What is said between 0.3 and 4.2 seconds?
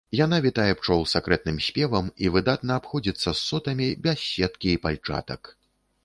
вітае пчол сакрэтным спевам і выдатна абыходзіцца з сотамі без